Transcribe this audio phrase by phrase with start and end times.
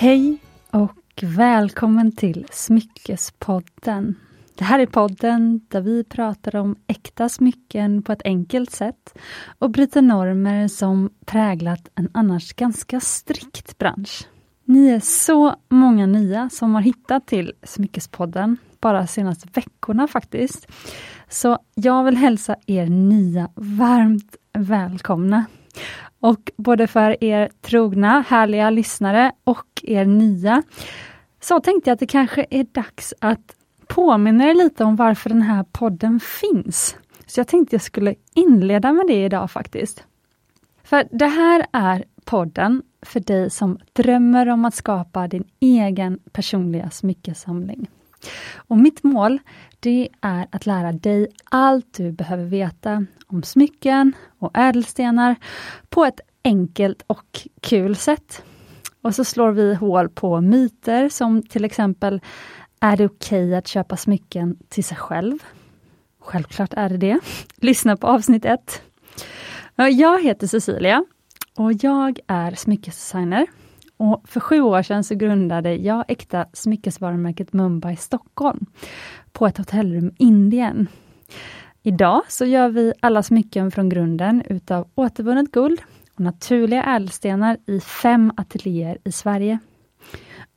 [0.00, 0.38] Hej
[0.70, 4.14] och välkommen till Smyckespodden.
[4.54, 9.14] Det här är podden där vi pratar om äkta smycken på ett enkelt sätt
[9.58, 14.28] och bryter normer som präglat en annars ganska strikt bransch.
[14.64, 20.66] Ni är så många nya som har hittat till Smyckespodden, bara senaste veckorna faktiskt.
[21.28, 25.44] Så jag vill hälsa er nya varmt välkomna.
[26.20, 30.62] Och både för er trogna, härliga lyssnare och er nya,
[31.40, 33.56] så tänkte jag att det kanske är dags att
[33.86, 36.96] påminna er lite om varför den här podden finns.
[37.26, 40.04] Så jag tänkte jag skulle inleda med det idag faktiskt.
[40.84, 46.90] För det här är podden för dig som drömmer om att skapa din egen personliga
[46.90, 47.90] smyckesamling.
[48.56, 49.38] Och mitt mål,
[49.80, 55.36] det är att lära dig allt du behöver veta om smycken och ädelstenar
[55.88, 58.42] på ett enkelt och kul sätt.
[59.02, 62.20] Och så slår vi hål på myter som till exempel,
[62.80, 65.38] är det okej okay att köpa smycken till sig själv?
[66.20, 67.20] Självklart är det det.
[67.56, 68.82] Lyssna på avsnitt 1.
[69.76, 71.04] Jag heter Cecilia
[71.56, 73.46] och jag är smyckesdesigner.
[73.96, 78.66] Och för sju år sedan så grundade jag äkta smyckesvarumärket Mumbai Stockholm
[79.32, 80.88] på ett hotellrum i Indien.
[81.82, 85.80] Idag så gör vi alla smycken från grunden utav återvunnet guld
[86.14, 89.58] och naturliga ädelstenar i fem ateljéer i Sverige.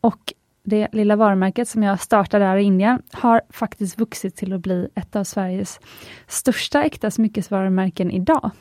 [0.02, 4.61] Och det lilla varumärket som jag startade där i Indien har faktiskt vuxit till att
[4.61, 5.80] bli ett av Sveriges
[6.27, 8.52] största äkta smyckesvarumärken idag.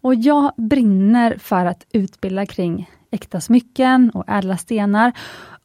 [0.00, 5.12] Och jag brinner för att utbilda kring äkta smycken och ädla stenar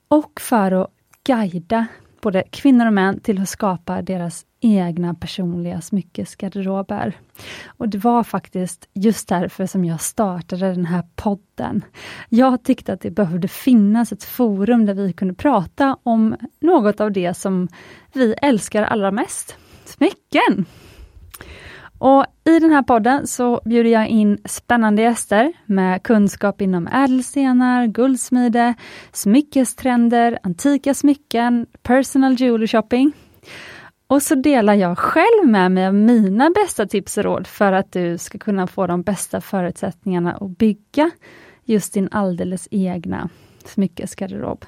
[0.08, 0.92] och för att
[1.24, 1.88] guida
[2.22, 7.18] både kvinnor och män till att skapa deras egna personliga smyckesgarderober.
[7.68, 11.86] Och det var faktiskt just därför som jag startade den här podden.
[12.30, 17.12] Jag tyckte att det behövde finnas ett forum där vi kunde prata om något av
[17.12, 17.68] det som
[18.14, 19.56] vi älskar allra mest,
[19.86, 20.66] smycken!
[22.02, 27.88] Och I den här podden så bjuder jag in spännande gäster med kunskap inom ädelstenar,
[27.88, 28.74] guldsmide,
[29.12, 33.12] smyckestrender, antika smycken, personal jewelry shopping.
[34.08, 37.92] Och så delar jag själv med mig av mina bästa tips och råd för att
[37.92, 41.12] du ska kunna få de bästa förutsättningarna att bygga
[41.64, 43.30] just din alldeles egna
[43.66, 44.66] smyckesgarderob.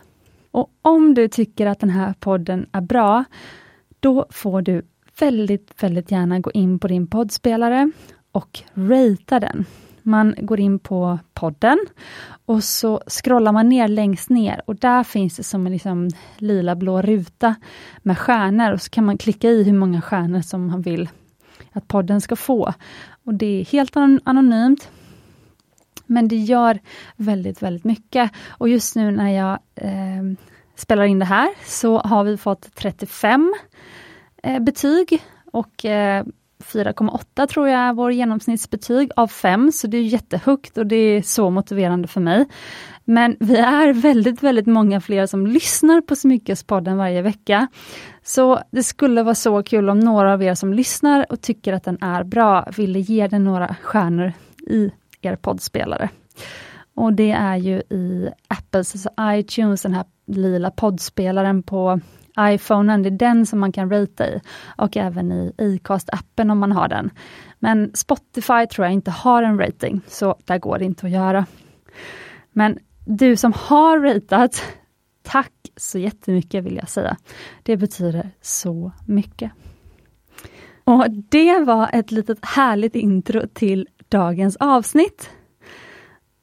[0.51, 3.23] Och om du tycker att den här podden är bra,
[3.99, 4.81] då får du
[5.19, 7.91] väldigt, väldigt gärna gå in på din poddspelare
[8.31, 9.65] och ratea den.
[10.01, 11.79] Man går in på podden
[12.45, 16.75] och så scrollar man ner längst ner och där finns det som en liksom lila
[16.75, 17.55] blå ruta
[18.01, 21.09] med stjärnor och så kan man klicka i hur många stjärnor som man vill
[21.71, 22.73] att podden ska få.
[23.25, 24.89] Och Det är helt anonymt.
[26.05, 26.79] Men det gör
[27.15, 28.31] väldigt, väldigt mycket.
[28.47, 30.23] Och just nu när jag eh,
[30.75, 33.53] spelar in det här så har vi fått 35
[34.43, 36.23] Eh, betyg och eh,
[36.63, 41.21] 4,8 tror jag är vår genomsnittsbetyg av 5, så det är jättehögt och det är
[41.21, 42.45] så motiverande för mig.
[43.05, 47.67] Men vi är väldigt, väldigt många fler som lyssnar på Smyckespodden varje vecka.
[48.23, 51.83] Så det skulle vara så kul om några av er som lyssnar och tycker att
[51.83, 54.33] den är bra ville ge den några stjärnor
[54.67, 56.09] i er poddspelare.
[56.95, 61.99] Och det är ju i Apples alltså iTunes, den här lila poddspelaren på
[62.39, 64.41] iPhonen, det är den som man kan ratea i
[64.77, 67.09] och även i Acast-appen om man har den.
[67.59, 71.45] Men Spotify tror jag inte har en rating, så där går det inte att göra.
[72.51, 74.63] Men du som har ratat,
[75.21, 77.17] tack så jättemycket vill jag säga.
[77.63, 79.51] Det betyder så mycket.
[80.83, 85.29] Och Det var ett litet härligt intro till dagens avsnitt.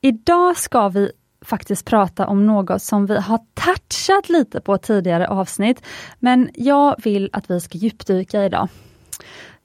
[0.01, 1.13] Idag ska vi
[1.45, 5.83] faktiskt prata om något som vi har touchat lite på tidigare avsnitt,
[6.19, 8.69] men jag vill att vi ska djupdyka idag.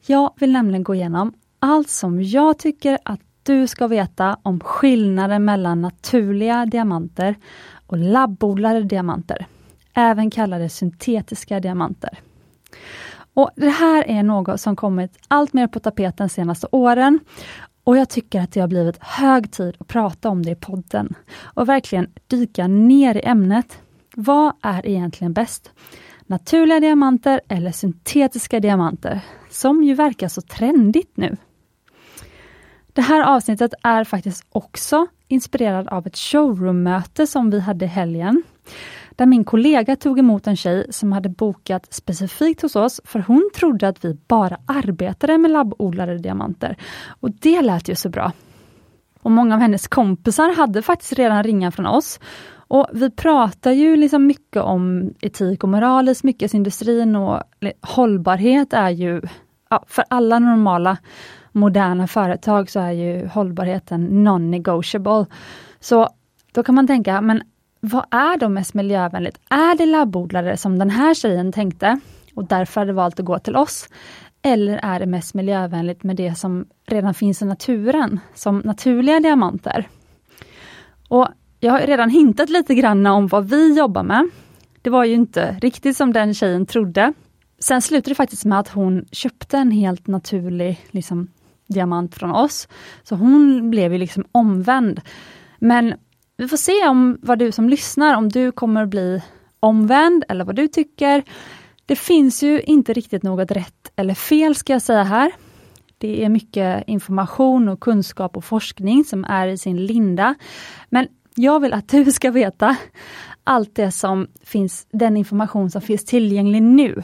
[0.06, 5.45] Jag vill nämligen gå igenom allt som jag tycker att du ska veta om skillnaden
[5.45, 7.36] mellan naturliga diamanter
[7.88, 9.45] och labbodlade diamanter,
[9.94, 12.19] även kallade syntetiska diamanter.
[13.33, 17.19] Och Det här är något som kommit allt mer på tapeten de senaste åren
[17.86, 21.16] och jag tycker att det har blivit hög tid att prata om det i podden
[21.44, 23.80] och verkligen dyka ner i ämnet.
[24.16, 25.72] Vad är egentligen bäst?
[26.26, 29.22] Naturliga diamanter eller syntetiska diamanter?
[29.50, 31.38] Som ju verkar så trendigt nu.
[32.94, 38.44] Det här avsnittet är faktiskt också inspirerad av ett showroommöte som vi hade i helgen
[39.16, 43.50] där min kollega tog emot en tjej som hade bokat specifikt hos oss för hon
[43.56, 46.78] trodde att vi bara arbetade med labbodlade diamanter.
[47.08, 48.32] Och det lät ju så bra.
[49.22, 52.20] Och Många av hennes kompisar hade faktiskt redan ringat från oss
[52.68, 57.44] Och vi pratar ju liksom mycket om etik och moral i smyckesindustrin och
[57.82, 59.22] hållbarhet är ju,
[59.70, 60.98] ja, för alla normala
[61.52, 65.26] moderna företag så är ju hållbarheten non-negotiable.
[65.80, 66.10] Så
[66.52, 67.42] då kan man tänka, men
[67.86, 69.40] vad är då mest miljövänligt?
[69.50, 72.00] Är det labbodlare som den här tjejen tänkte
[72.36, 73.90] och därför hade valt att gå till oss?
[74.42, 79.88] Eller är det mest miljövänligt med det som redan finns i naturen, som naturliga diamanter?
[81.08, 81.28] Och
[81.60, 84.30] jag har redan hintat lite grann om vad vi jobbar med.
[84.81, 87.14] Det var ju inte riktigt som den tjejen trodde.
[87.60, 91.28] Sen slutade det faktiskt med att hon köpte en helt naturlig liksom,
[91.68, 92.68] diamant från oss.
[93.04, 95.02] Så hon blev ju liksom omvänd.
[95.60, 95.94] Men
[96.38, 99.22] vi får se om vad du som lyssnar, om du kommer bli
[99.60, 101.24] omvänd eller vad du tycker.
[101.86, 105.32] Det finns ju inte riktigt något rätt eller fel ska jag säga här.
[105.98, 110.36] Det är mycket information och kunskap och forskning som är i sin linda.
[110.90, 112.76] Men jag vill att du ska veta
[113.44, 117.04] allt det som finns, den information som finns tillgänglig nu.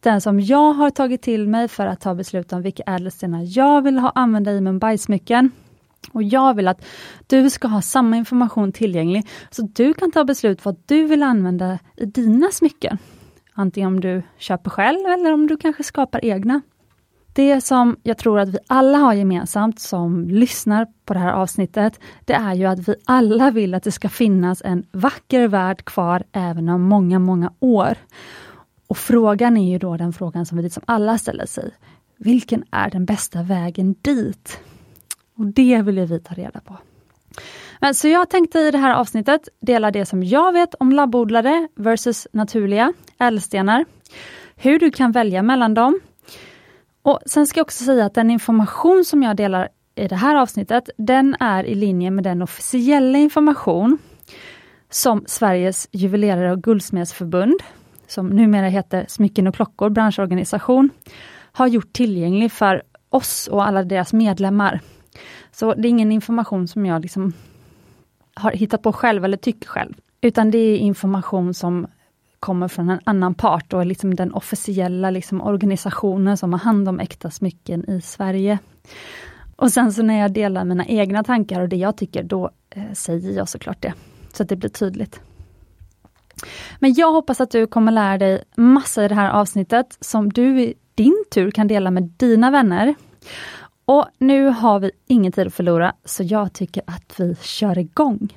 [0.00, 3.82] Den som jag har tagit till mig för att ta beslut om vilka ädelstenar jag
[3.82, 5.50] vill ha använda i min bajsmycken.
[6.12, 6.84] Och jag vill att
[7.26, 11.78] du ska ha samma information tillgänglig, så du kan ta beslut vad du vill använda
[11.96, 12.98] i dina smycken.
[13.54, 16.60] Antingen om du köper själv eller om du kanske skapar egna.
[17.32, 22.00] Det som jag tror att vi alla har gemensamt som lyssnar på det här avsnittet,
[22.24, 26.22] det är ju att vi alla vill att det ska finnas en vacker värld kvar
[26.32, 27.96] även om många, många år.
[28.86, 31.70] Och frågan är ju då den frågan som vi liksom alla ställer sig.
[32.16, 34.60] Vilken är den bästa vägen dit?
[35.40, 36.76] Och det vill vi ta reda på.
[37.78, 41.68] Men så jag tänkte i det här avsnittet dela det som jag vet om labbodlade
[41.76, 43.84] versus naturliga ädelstenar.
[44.56, 46.00] Hur du kan välja mellan dem.
[47.02, 50.36] Och Sen ska jag också säga att den information som jag delar i det här
[50.36, 53.98] avsnittet, den är i linje med den officiella information
[54.90, 57.62] som Sveriges juvelerare och guldsmedsförbund,
[58.06, 60.90] som numera heter Smycken och klockor, branschorganisation,
[61.52, 64.80] har gjort tillgänglig för oss och alla deras medlemmar.
[65.52, 67.32] Så det är ingen information som jag liksom
[68.34, 71.86] har hittat på själv eller tycker själv, utan det är information som
[72.40, 77.00] kommer från en annan part och liksom den officiella liksom organisationen som har hand om
[77.00, 78.58] äkta smycken i Sverige.
[79.56, 82.92] Och sen så när jag delar mina egna tankar och det jag tycker, då eh,
[82.92, 83.94] säger jag såklart det,
[84.32, 85.20] så att det blir tydligt.
[86.78, 90.60] Men jag hoppas att du kommer lära dig massa i det här avsnittet som du
[90.60, 92.94] i din tur kan dela med dina vänner.
[93.90, 98.36] Och nu har vi ingen tid att förlora, så jag tycker att vi kör igång.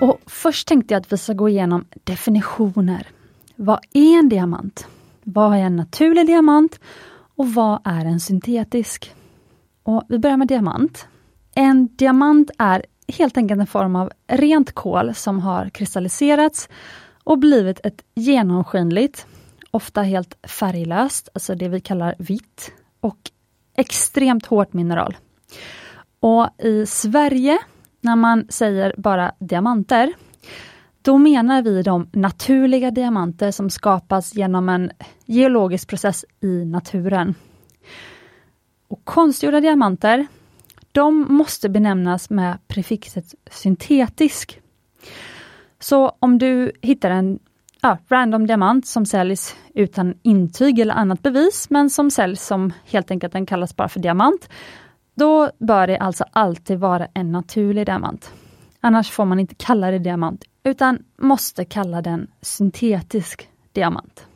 [0.00, 3.06] Och Först tänkte jag att vi ska gå igenom definitioner.
[3.56, 4.86] Vad är en diamant?
[5.22, 6.80] Vad är en naturlig diamant?
[7.36, 9.14] Och vad är en syntetisk?
[9.82, 11.08] Och Vi börjar med diamant.
[11.54, 16.68] En diamant är helt enkelt en form av rent kol som har kristalliserats
[17.24, 19.26] och blivit ett genomskinligt,
[19.70, 23.18] ofta helt färglöst, alltså det vi kallar vitt, och
[23.76, 25.16] extremt hårt mineral.
[26.20, 27.58] Och i Sverige,
[28.00, 30.12] när man säger bara diamanter,
[31.02, 34.90] då menar vi de naturliga diamanter som skapas genom en
[35.26, 37.34] geologisk process i naturen.
[38.88, 40.26] Och konstgjorda diamanter,
[40.92, 44.60] de måste benämnas med prefixet syntetisk.
[45.84, 47.38] Så om du hittar en
[47.82, 53.10] ja, random diamant som säljs utan intyg eller annat bevis, men som säljs som helt
[53.10, 54.48] enkelt den kallas bara för diamant,
[55.14, 58.32] då bör det alltså alltid vara en naturlig diamant.
[58.80, 64.26] Annars får man inte kalla det diamant, utan måste kalla den syntetisk diamant.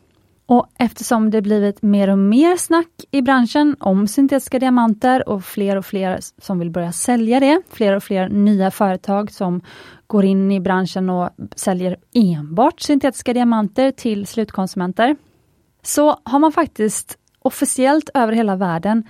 [0.50, 5.76] Och eftersom det blivit mer och mer snack i branschen om syntetiska diamanter och fler
[5.76, 9.60] och fler som vill börja sälja det, fler och fler nya företag som
[10.06, 15.16] går in i branschen och säljer enbart syntetiska diamanter till slutkonsumenter,
[15.82, 19.02] så har man faktiskt officiellt över hela världen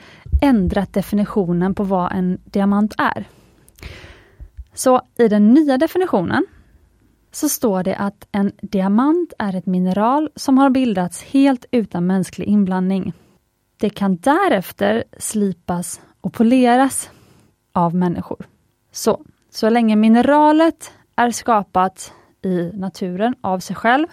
[0.42, 3.24] ändrat definitionen på vad en diamant är.
[4.74, 6.46] Så i den nya definitionen
[7.30, 12.46] så står det att en diamant är ett mineral som har bildats helt utan mänsklig
[12.46, 13.12] inblandning.
[13.76, 17.10] Det kan därefter slipas och poleras
[17.72, 18.46] av människor.
[18.92, 24.06] Så, så länge mineralet är skapat i naturen av sig själv,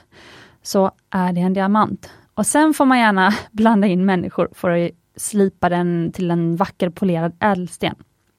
[0.61, 2.09] så är det en diamant.
[2.33, 6.89] Och sen får man gärna blanda in människor för att slipa den till en vacker
[6.89, 7.95] polerad ädelsten.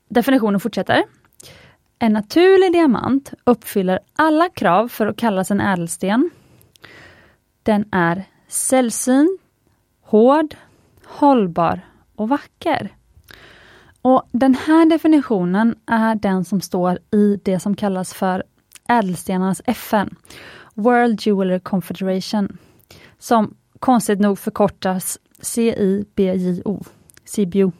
[0.08, 1.04] Definitionen fortsätter.
[1.98, 6.30] En naturlig diamant uppfyller alla krav för att kallas en ädelsten.
[7.62, 9.40] Den är sällsynt,
[10.02, 10.54] hård,
[11.04, 11.80] hållbar
[12.14, 12.94] och vacker.
[14.02, 18.44] Och Den här definitionen är den som står i det som kallas för
[18.88, 20.16] Ädelstenarnas FN,
[20.74, 22.58] World Jewelry Confederation,
[23.18, 26.84] som konstigt nog förkortas CIBJO,
[27.24, 27.72] CBU.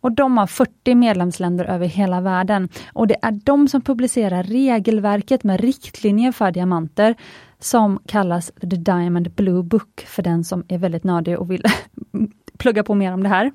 [0.00, 2.68] Och de har 40 medlemsländer över hela världen.
[2.92, 7.14] Och det är de som publicerar regelverket med riktlinjer för diamanter
[7.58, 11.62] som kallas The Diamond Blue Book för den som är väldigt nördig och vill
[12.58, 13.52] plugga på mer om det här.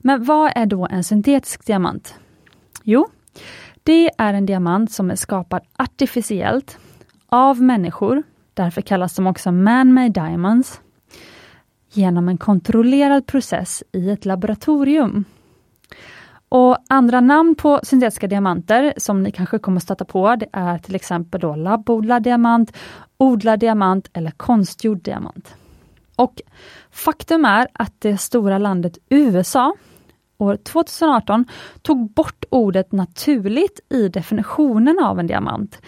[0.00, 2.14] Men vad är då en syntetisk diamant?
[2.82, 3.08] Jo,
[3.82, 6.78] det är en diamant som är skapad artificiellt
[7.26, 8.22] av människor,
[8.54, 10.80] därför kallas de också man-made diamonds,
[11.92, 15.24] genom en kontrollerad process i ett laboratorium.
[16.48, 20.94] Och Andra namn på syntetiska diamanter som ni kanske kommer stöta på, det är till
[20.94, 22.76] exempel då labbodlad diamant,
[23.16, 25.54] odlad diamant eller konstgjord diamant.
[26.16, 26.40] Och
[26.90, 29.74] Faktum är att det stora landet USA
[30.38, 31.44] år 2018
[31.82, 35.80] tog bort ordet naturligt i definitionen av en diamant.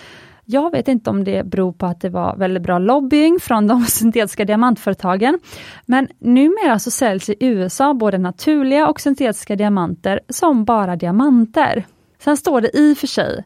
[0.51, 3.85] Jag vet inte om det beror på att det var väldigt bra lobbying från de
[3.87, 5.39] syntetiska diamantföretagen.
[5.87, 11.87] Men numera så säljs i USA både naturliga och syntetiska diamanter som bara diamanter.
[12.19, 13.45] Sen står det i och för sig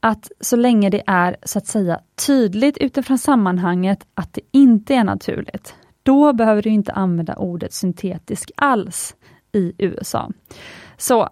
[0.00, 5.04] att så länge det är så att säga tydligt utifrån sammanhanget att det inte är
[5.04, 9.16] naturligt, då behöver du inte använda ordet syntetisk alls
[9.52, 10.30] i USA.
[10.96, 11.28] Så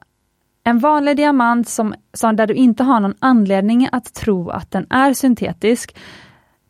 [0.64, 4.86] en vanlig diamant som, som där du inte har någon anledning att tro att den
[4.90, 5.96] är syntetisk,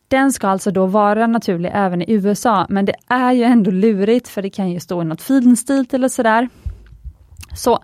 [0.08, 4.28] den ska alltså då vara naturlig även i USA, men det är ju ändå lurigt
[4.28, 6.48] för det kan ju stå i något finstilt eller sådär.
[7.54, 7.78] Så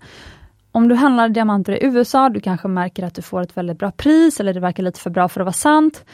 [0.73, 3.91] om du handlar diamanter i USA, du kanske märker att du får ett väldigt bra
[3.91, 6.05] pris eller det verkar lite för bra för att vara sant.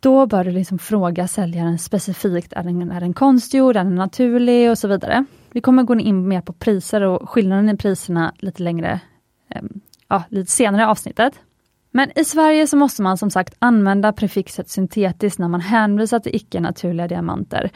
[0.00, 4.70] Då bör du liksom fråga säljaren specifikt, är den, är den konstgjord, är den naturlig
[4.70, 5.24] och så vidare.
[5.52, 9.00] Vi kommer gå in mer på priser och skillnaden i priserna lite längre,
[9.48, 11.40] ehm, ja, lite senare i avsnittet.
[11.92, 16.34] Men i Sverige så måste man som sagt använda prefixet syntetiskt när man hänvisar till
[16.34, 17.70] icke-naturliga diamanter.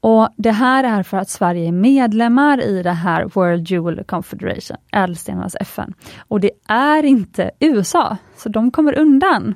[0.00, 4.76] Och Det här är för att Sverige är medlemmar i det här World Jewel Confederation,
[4.92, 5.94] ädelstenarnas FN.
[6.28, 9.54] Och det är inte USA, så de kommer undan.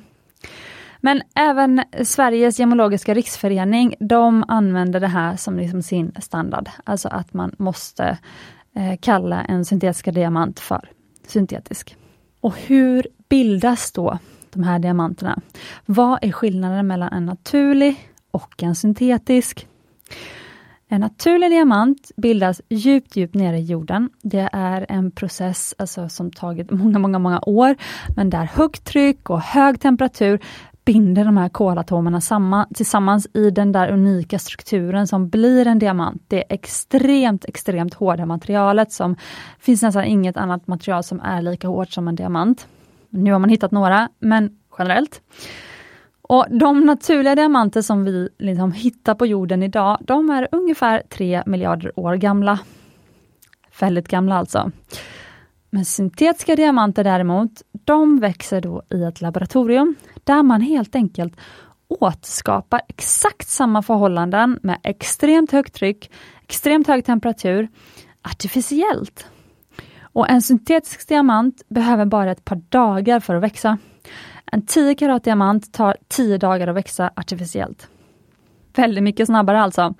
[1.01, 6.69] Men även Sveriges gemologiska riksförening, de använder det här som liksom sin standard.
[6.83, 8.17] Alltså att man måste
[8.75, 10.89] eh, kalla en syntetisk diamant för
[11.27, 11.95] syntetisk.
[12.41, 14.17] Och hur bildas då
[14.53, 15.41] de här diamanterna?
[15.85, 19.67] Vad är skillnaden mellan en naturlig och en syntetisk?
[20.87, 24.09] En naturlig diamant bildas djupt, djupt nere i jorden.
[24.21, 27.75] Det är en process alltså, som tagit många, många, många år,
[28.15, 30.39] men där högt tryck och hög temperatur
[30.85, 36.23] binder de här kolatomerna samman, tillsammans i den där unika strukturen som blir en diamant.
[36.27, 39.15] Det extremt, extremt hårda materialet som
[39.59, 42.67] finns nästan inget annat material som är lika hårt som en diamant.
[43.09, 45.21] Nu har man hittat några, men generellt.
[46.21, 51.43] Och De naturliga diamanter som vi liksom hittar på jorden idag, de är ungefär 3
[51.45, 52.59] miljarder år gamla.
[53.79, 54.71] Väldigt gamla alltså.
[55.69, 57.51] Men syntetiska diamanter däremot,
[57.91, 61.33] de växer då i ett laboratorium där man helt enkelt
[61.87, 66.11] återskapar exakt samma förhållanden med extremt högt tryck,
[66.43, 67.67] extremt hög temperatur,
[68.21, 69.27] artificiellt.
[70.01, 73.77] Och En syntetisk diamant behöver bara ett par dagar för att växa.
[74.51, 77.87] En 10 karat diamant tar 10 dagar att växa artificiellt.
[78.75, 79.93] Väldigt mycket snabbare alltså.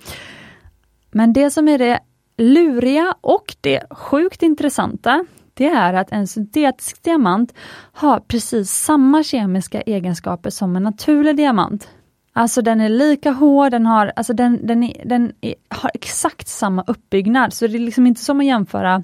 [1.12, 2.00] Men det som är det
[2.38, 7.54] luriga och det sjukt intressanta, det är att en syntetisk diamant
[7.92, 11.90] har precis samma kemiska egenskaper som en naturlig diamant.
[12.34, 16.48] Alltså den är lika hård, den har, alltså den, den, är, den är, har exakt
[16.48, 19.04] samma uppbyggnad, så det är liksom inte som att jämföra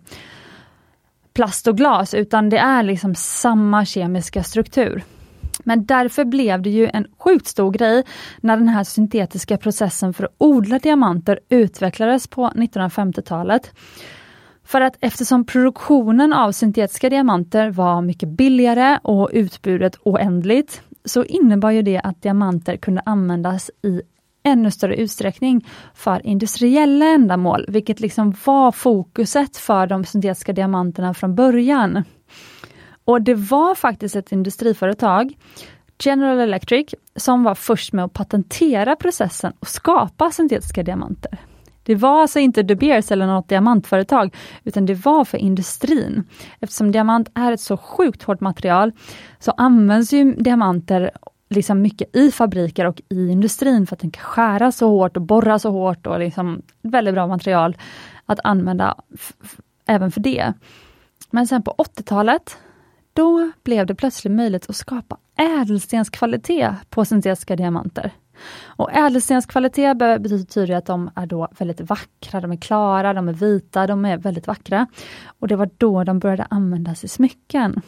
[1.33, 5.03] plast och glas, utan det är liksom samma kemiska struktur.
[5.63, 8.03] Men därför blev det ju en sjukt stor grej
[8.41, 13.71] när den här syntetiska processen för att odla diamanter utvecklades på 1950-talet.
[14.67, 21.71] För att eftersom produktionen av syntetiska diamanter var mycket billigare och utbudet oändligt, så innebar
[21.71, 24.01] ju det att diamanter kunde användas i
[24.43, 31.35] ännu större utsträckning för industriella ändamål, vilket liksom var fokuset för de syntetiska diamanterna från
[31.35, 32.03] början.
[33.05, 35.33] Och det var faktiskt ett industriföretag,
[36.03, 41.39] General Electric, som var först med att patentera processen och skapa syntetiska diamanter.
[41.87, 46.23] Det var alltså inte De Beers eller något diamantföretag, utan det var för industrin.
[46.59, 48.91] Eftersom diamant är ett så sjukt hårt material,
[49.39, 51.11] så används ju diamanter
[51.49, 55.23] liksom mycket i fabriker och i industrin för att den kan skära så hårt och
[55.23, 57.77] borra så hårt och liksom väldigt bra material
[58.25, 58.95] att använda
[59.85, 60.53] även för det.
[61.29, 62.57] Men sen på 80-talet,
[63.13, 68.11] då blev det plötsligt möjligt att skapa ädelstenskvalitet på syntetiska diamanter.
[68.65, 73.87] Och ädelstenskvalitet betyder att de är då väldigt vackra, de är klara, de är vita,
[73.87, 74.87] de är väldigt vackra.
[75.39, 77.81] Och det var då de började användas i smycken.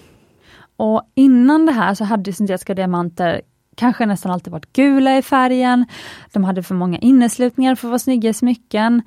[0.75, 3.41] Och innan det här så hade syntetiska diamanter
[3.75, 5.85] kanske nästan alltid varit gula i färgen.
[6.33, 9.01] De hade för många inneslutningar för att vara snygga i smycken.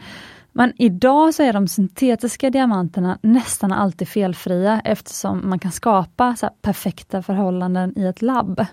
[0.52, 6.50] Men idag så är de syntetiska diamanterna nästan alltid felfria eftersom man kan skapa så
[6.62, 8.66] perfekta förhållanden i ett labb.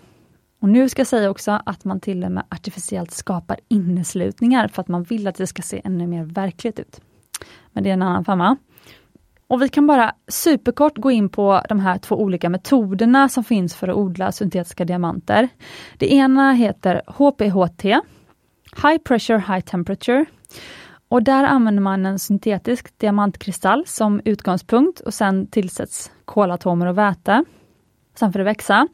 [0.60, 4.82] Och nu ska jag säga också att man till och med artificiellt skapar inneslutningar för
[4.82, 7.02] att man vill att det ska se ännu mer verkligt ut.
[7.72, 8.58] Men det är en annan femma.
[9.48, 13.76] Och vi kan bara superkort gå in på de här två olika metoderna som finns
[13.76, 15.50] för att odla syntetiska diamanter.
[15.98, 17.84] Det ena heter HPHT,
[18.84, 20.26] High Pressure High Temperature.
[21.10, 27.44] Och där använder man en syntetisk diamantkristall som utgångspunkt och sen tillsätts kolatomer och väte.
[28.16, 28.88] Sen får det växa.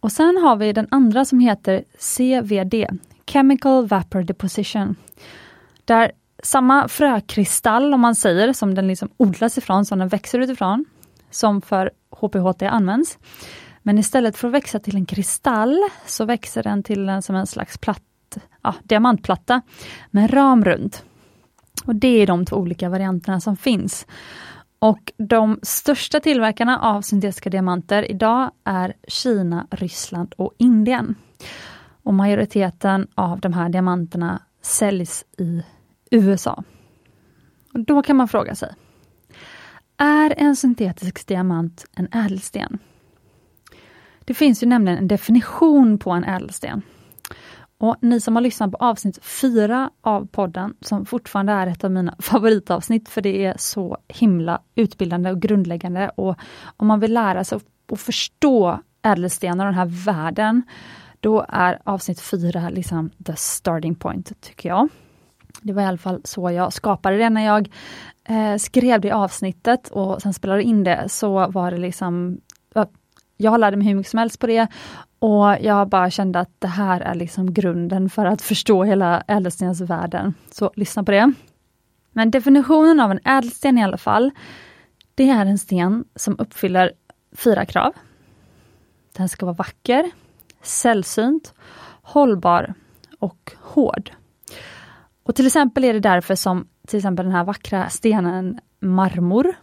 [0.00, 2.86] Och sen har vi den andra som heter CVD,
[3.26, 4.96] Chemical Vapor Deposition.
[5.84, 10.84] Där samma frökristall, om man säger, som den liksom odlas ifrån, som den växer utifrån,
[11.30, 13.18] som för HPHT används.
[13.82, 17.46] Men istället för att växa till en kristall, så växer den till en, som en
[17.46, 19.62] slags platt, ja, diamantplatta
[20.10, 21.04] med en ram runt.
[21.84, 24.06] Och Det är de två olika varianterna som finns.
[24.82, 31.14] Och de största tillverkarna av syntetiska diamanter idag är Kina, Ryssland och Indien.
[32.02, 35.62] Och majoriteten av de här diamanterna säljs i
[36.10, 36.64] USA.
[37.72, 38.74] Och då kan man fråga sig,
[39.96, 42.78] är en syntetisk diamant en ädelsten?
[44.24, 46.82] Det finns ju nämligen en definition på en ädelsten.
[47.80, 51.90] Och ni som har lyssnat på avsnitt fyra av podden, som fortfarande är ett av
[51.90, 56.08] mina favoritavsnitt, för det är så himla utbildande och grundläggande.
[56.08, 56.36] Och
[56.76, 57.58] om man vill lära sig
[57.92, 60.62] att förstå ädelstenar och den här världen,
[61.20, 64.88] då är avsnitt fyra liksom the starting point, tycker jag.
[65.62, 67.70] Det var i alla fall så jag skapade det när jag
[68.24, 72.40] eh, skrev det avsnittet och sen spelade in det, så var det liksom
[73.40, 74.68] jag lärde mig hur mycket som helst på det
[75.18, 80.34] och jag bara kände att det här är liksom grunden för att förstå hela ädelstensvärlden.
[80.50, 81.32] Så lyssna på det.
[82.12, 84.30] Men definitionen av en ädelsten i alla fall,
[85.14, 86.92] det är en sten som uppfyller
[87.32, 87.92] fyra krav.
[89.16, 90.10] Den ska vara vacker,
[90.62, 91.54] sällsynt,
[92.02, 92.74] hållbar
[93.18, 94.10] och hård.
[95.22, 99.54] Och till exempel är det därför som till exempel den här vackra stenen marmor,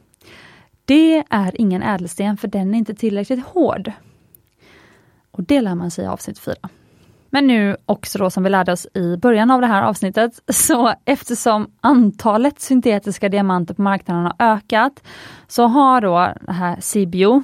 [0.87, 3.91] det är ingen ädelsten för den är inte tillräckligt hård.
[5.31, 6.55] Och det lär man sig i avsnitt 4.
[7.29, 10.93] Men nu också då som vi lärde oss i början av det här avsnittet, så
[11.05, 15.03] eftersom antalet syntetiska diamanter på marknaden har ökat,
[15.47, 17.43] så har då det här CBO,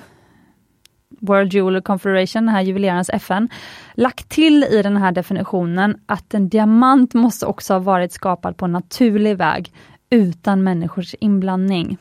[1.20, 3.50] World Jewel Confederation, den här juvelerarens FN,
[3.94, 8.68] lagt till i den här definitionen att en diamant måste också ha varit skapad på
[8.68, 9.74] naturlig väg,
[10.10, 11.98] utan människors inblandning.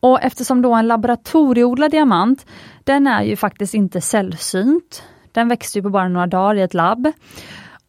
[0.00, 2.46] Och eftersom då en laboratorieodlad diamant,
[2.84, 5.02] den är ju faktiskt inte sällsynt.
[5.32, 7.12] Den växte ju på bara några dagar i ett labb.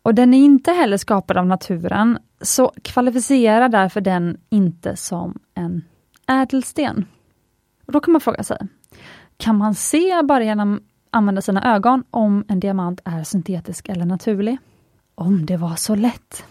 [0.03, 5.83] Och den är inte heller skapad av naturen, så kvalificerar därför den inte som en
[6.27, 7.05] ädelsten.
[7.85, 8.57] Och Då kan man fråga sig,
[9.37, 14.05] kan man se bara genom att använda sina ögon om en diamant är syntetisk eller
[14.05, 14.57] naturlig?
[15.15, 16.43] Om det var så lätt!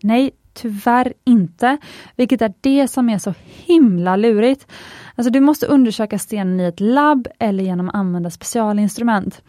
[0.00, 0.30] Nej,
[0.62, 1.78] tyvärr inte,
[2.16, 4.66] vilket är det som är så himla lurigt.
[5.14, 9.42] Alltså du måste undersöka stenen i ett labb eller genom att använda specialinstrument.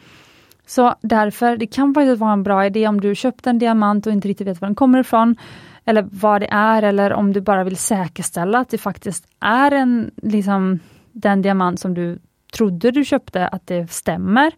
[0.66, 4.12] Så därför, det kan faktiskt vara en bra idé om du köpt en diamant och
[4.12, 5.36] inte riktigt vet var den kommer ifrån,
[5.84, 10.10] eller vad det är, eller om du bara vill säkerställa att det faktiskt är en,
[10.16, 10.78] liksom,
[11.12, 12.18] den diamant som du
[12.50, 14.52] trodde du köpte att det stämmer,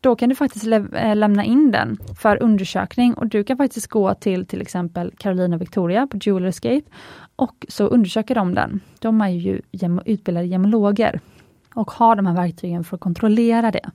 [0.00, 3.86] då kan du faktiskt lä eh, lämna in den för undersökning och du kan faktiskt
[3.86, 6.82] gå till till exempel Carolina Victoria på Jewel Escape
[7.36, 8.80] och så undersöker de den.
[8.98, 9.60] De är ju
[10.04, 11.20] utbildade gemologer
[11.74, 13.90] och har de här verktygen för att kontrollera det.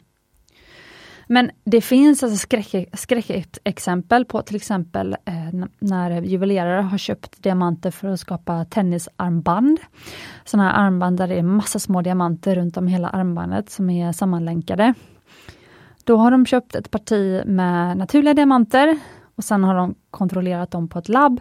[1.27, 2.47] Men det finns alltså
[2.97, 9.79] skräckexempel skräck på till exempel eh, när juvelerare har köpt diamanter för att skapa tennisarmband.
[10.45, 14.11] Sådana här armband där det är massa små diamanter runt om hela armbandet som är
[14.11, 14.93] sammanlänkade.
[16.03, 18.99] Då har de köpt ett parti med naturliga diamanter
[19.35, 21.39] och sen har de kontrollerat dem på ett labb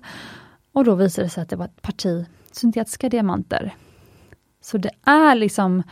[0.72, 3.74] och då visade det sig att det var ett parti syntetiska diamanter.
[4.60, 5.82] Så det är liksom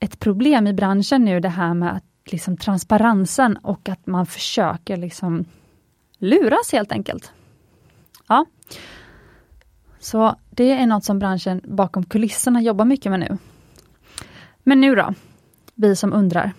[0.00, 4.96] ett problem i branschen nu det här med att liksom transparensen och att man försöker
[4.96, 5.44] liksom
[6.18, 7.32] luras helt enkelt.
[8.28, 8.46] Ja.
[9.98, 13.38] Så det är något som branschen bakom kulisserna jobbar mycket med nu.
[14.62, 15.14] Men nu då,
[15.74, 16.52] vi som undrar.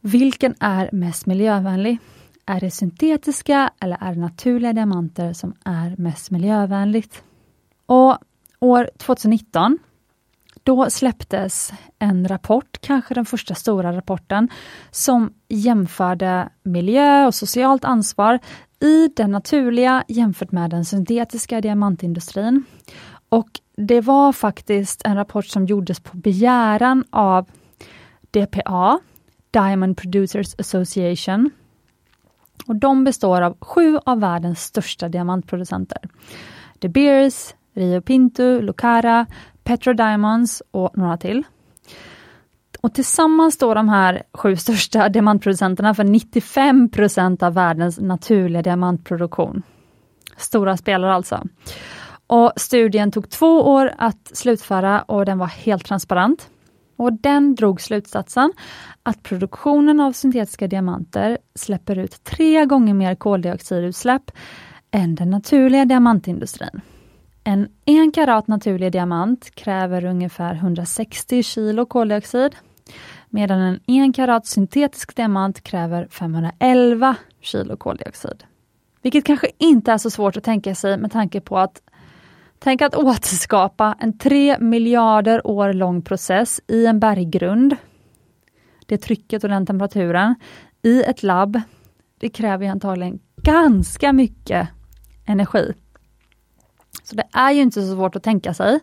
[0.00, 1.98] Vilken är mest miljövänlig?
[2.46, 7.22] Är det syntetiska eller är det naturliga diamanter som är mest miljövänligt?
[7.86, 8.18] Och
[8.60, 9.78] år 2019
[10.68, 14.48] då släpptes en rapport, kanske den första stora rapporten,
[14.90, 18.38] som jämförde miljö och socialt ansvar
[18.80, 22.64] i den naturliga jämfört med den syntetiska diamantindustrin.
[23.28, 27.46] Och det var faktiskt en rapport som gjordes på begäran av
[28.30, 28.98] DPA,
[29.50, 31.50] Diamond Producers Association.
[32.66, 36.00] Och de består av sju av världens största diamantproducenter.
[36.78, 39.26] De Beers, Rio Pinto, Lucara,
[39.68, 41.44] Petro Diamonds och några till.
[42.80, 49.62] Och tillsammans står de här sju största diamantproducenterna för 95% av världens naturliga diamantproduktion.
[50.36, 51.44] Stora spelare alltså.
[52.26, 56.48] Och Studien tog två år att slutföra och den var helt transparent.
[56.96, 58.52] Och Den drog slutsatsen
[59.02, 64.30] att produktionen av syntetiska diamanter släpper ut tre gånger mer koldioxidutsläpp
[64.90, 66.80] än den naturliga diamantindustrin.
[67.48, 72.56] En 1 karat naturlig diamant kräver ungefär 160 kilo koldioxid
[73.30, 78.44] medan en 1 karat syntetisk diamant kräver 511 kilo koldioxid.
[79.02, 81.82] Vilket kanske inte är så svårt att tänka sig med tanke på att
[82.58, 87.76] Tänk att återskapa en 3 miljarder år lång process i en berggrund.
[88.86, 90.34] Det trycket och den temperaturen
[90.82, 91.60] i ett labb.
[92.18, 94.68] Det kräver antagligen ganska mycket
[95.26, 95.74] energi.
[97.08, 98.80] Så det är ju inte så svårt att tänka sig.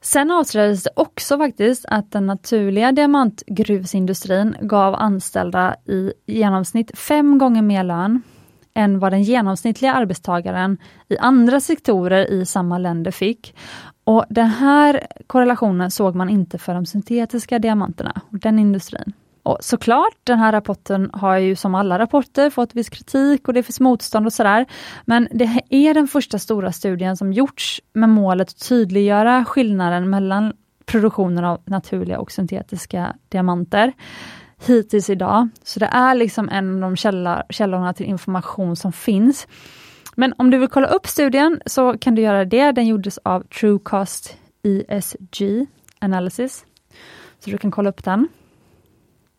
[0.00, 7.62] Sen avslöjades det också faktiskt att den naturliga diamantgruvsindustrin gav anställda i genomsnitt fem gånger
[7.62, 8.22] mer lön
[8.74, 13.56] än vad den genomsnittliga arbetstagaren i andra sektorer i samma länder fick.
[14.04, 19.12] Och Den här korrelationen såg man inte för de syntetiska diamanterna, och den industrin.
[19.42, 23.62] Och såklart, den här rapporten har ju som alla rapporter fått viss kritik och det
[23.62, 24.66] finns motstånd och sådär.
[25.04, 30.52] Men det är den första stora studien som gjorts med målet att tydliggöra skillnaden mellan
[30.84, 33.92] produktionen av naturliga och syntetiska diamanter
[34.66, 35.48] hittills idag.
[35.62, 39.46] Så det är liksom en av de källor, källorna till information som finns.
[40.14, 42.72] Men om du vill kolla upp studien så kan du göra det.
[42.72, 45.66] Den gjordes av Truecost ESG
[46.00, 46.64] Analysis.
[47.38, 48.28] Så du kan kolla upp den.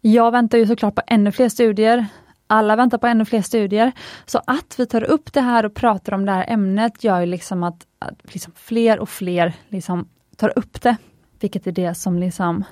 [0.05, 2.05] Jag väntar ju såklart på ännu fler studier.
[2.47, 3.91] Alla väntar på ännu fler studier.
[4.25, 7.25] Så att vi tar upp det här och pratar om det här ämnet gör ju
[7.25, 10.95] liksom att, att liksom fler och fler liksom tar upp det.
[11.39, 12.63] Vilket är det som liksom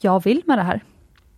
[0.00, 0.80] jag vill med det här.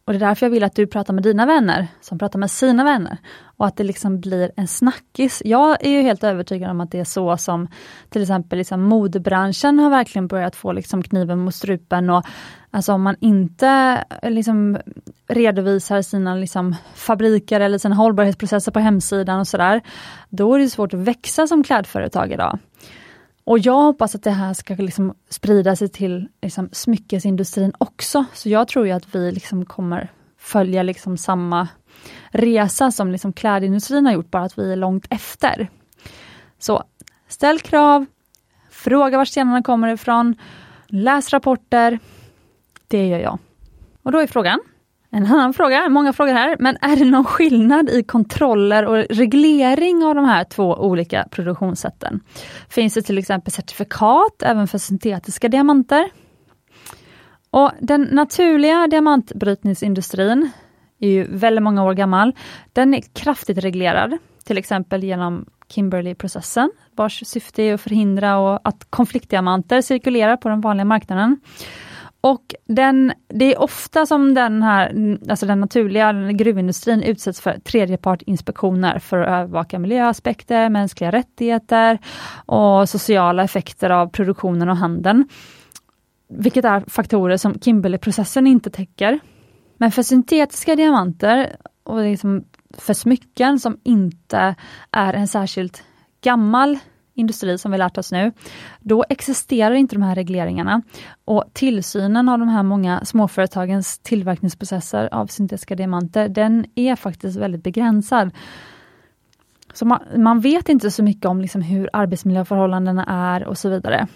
[0.05, 2.51] Och det är därför jag vill att du pratar med dina vänner, som pratar med
[2.51, 3.19] sina vänner.
[3.43, 5.43] Och att det liksom blir en snackis.
[5.45, 7.69] Jag är ju helt övertygad om att det är så som
[8.11, 12.11] till exempel liksom modebranschen har verkligen börjat få liksom kniven mot strupen.
[12.11, 12.27] Och
[12.71, 14.79] alltså om man inte liksom
[15.29, 19.81] redovisar sina liksom fabriker eller sina hållbarhetsprocesser på hemsidan och sådär,
[20.29, 22.59] då är det svårt att växa som klädföretag idag.
[23.45, 28.25] Och jag hoppas att det här ska liksom sprida sig till liksom smyckesindustrin också.
[28.35, 31.69] Så jag tror ju att vi liksom kommer följa liksom samma
[32.31, 35.69] resa som liksom klädindustrin har gjort, bara att vi är långt efter.
[36.59, 36.85] Så
[37.29, 38.07] ställ krav,
[38.71, 40.35] fråga var stenarna kommer ifrån,
[40.87, 41.99] läs rapporter.
[42.89, 43.39] Det gör jag.
[44.03, 44.61] Och då är frågan,
[45.11, 50.05] en annan fråga, många frågor här, men är det någon skillnad i kontroller och reglering
[50.05, 52.21] av de här två olika produktionssätten?
[52.69, 56.11] Finns det till exempel certifikat även för syntetiska diamanter?
[57.51, 60.51] Och Den naturliga diamantbrytningsindustrin
[60.99, 62.33] är ju väldigt många år gammal.
[62.73, 69.81] Den är kraftigt reglerad, till exempel genom Kimberley-processen, vars syfte är att förhindra att konfliktdiamanter
[69.81, 71.41] cirkulerar på den vanliga marknaden.
[72.27, 78.99] Och den, det är ofta som den här, alltså den naturliga gruvindustrin utsätts för tredjepartinspektioner
[78.99, 81.99] för att övervaka miljöaspekter, mänskliga rättigheter
[82.47, 85.29] och sociala effekter av produktionen och handeln.
[86.29, 89.19] Vilket är faktorer som Kimberley-processen inte täcker.
[89.77, 92.45] Men för syntetiska diamanter och liksom
[92.79, 94.55] för smycken som inte
[94.91, 95.83] är en särskilt
[96.21, 96.79] gammal
[97.17, 98.33] industri som vi lärt oss nu,
[98.81, 100.83] då existerar inte de här regleringarna.
[101.25, 107.63] Och tillsynen av de här många småföretagens tillverkningsprocesser av syntetiska diamanter, den är faktiskt väldigt
[107.63, 108.31] begränsad.
[109.73, 114.07] Så man, man vet inte så mycket om liksom hur arbetsmiljöförhållandena är och så vidare.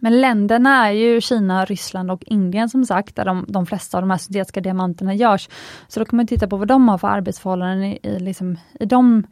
[0.00, 4.02] Men länderna är ju Kina, Ryssland och Indien som sagt, där de, de flesta av
[4.02, 5.48] de här syntetiska diamanterna görs.
[5.88, 8.84] Så då kan man titta på vad de har för arbetsförhållanden i, i, liksom, i
[8.84, 9.26] de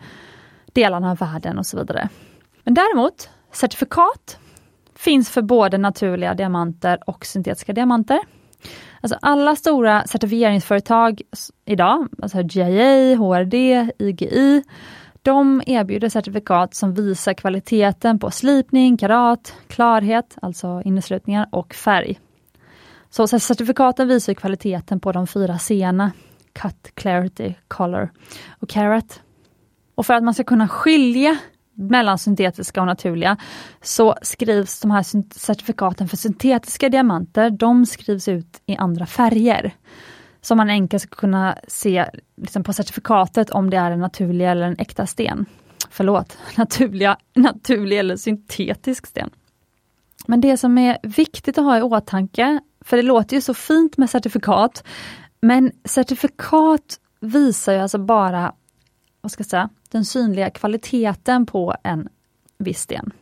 [0.73, 2.09] delarna av världen och så vidare.
[2.67, 4.39] Men däremot, certifikat
[4.95, 8.19] finns för både naturliga diamanter och syntetiska diamanter.
[9.01, 11.23] Alltså alla stora certifieringsföretag
[11.65, 13.55] idag, alltså GIA, HRD,
[13.99, 14.63] IGI,
[15.23, 22.21] de erbjuder certifikat som visar kvaliteten på slipning, karat, klarhet, alltså inneslutningar och färg.
[23.11, 25.93] Så certifikaten visar kvaliteten på de fyra C
[26.53, 28.11] Cut, Clarity, Color
[28.61, 29.23] och Carat.
[29.95, 31.39] Och för att man ska kunna skilja
[31.77, 33.37] mellan syntetiska och naturliga
[33.83, 35.03] så skrivs de här
[35.39, 39.75] certifikaten för syntetiska diamanter, de skrivs ut i andra färger.
[40.41, 44.67] Som man enkelt ska kunna se liksom på certifikatet om det är en naturlig eller
[44.67, 45.47] en äkta sten.
[45.91, 49.31] Förlåt, naturliga, naturlig eller syntetisk sten.
[50.27, 53.97] Men det som är viktigt att ha i åtanke, för det låter ju så fint
[53.97, 54.85] med certifikat,
[55.41, 58.53] men certifikat visar ju alltså bara
[59.21, 62.09] vad ska jag säga, den synliga kvaliteten på en
[62.59, 63.13] viss sten.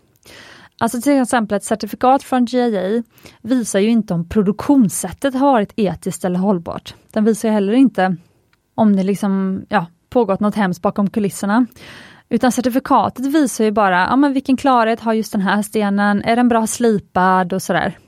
[0.79, 3.03] Alltså till exempel ett certifikat från GIA
[3.42, 6.94] visar ju inte om produktionssättet har varit etiskt eller hållbart.
[7.12, 8.16] Den visar heller inte
[8.74, 11.66] om det liksom, ja, pågått något hemskt bakom kulisserna.
[12.29, 16.37] Utan certifikatet visar ju bara, ja men vilken klarhet har just den här stenen, är
[16.37, 17.98] den bra slipad och sådär.